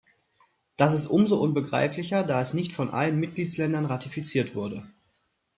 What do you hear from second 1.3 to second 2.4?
unbegreiflicher,